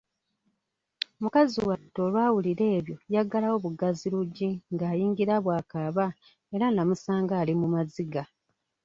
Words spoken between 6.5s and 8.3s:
era nnamusanga ali mu maziga.